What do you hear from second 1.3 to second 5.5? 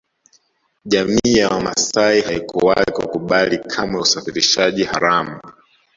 ya Wamasai haikuwahi kukubali kamwe usafirishaji haramu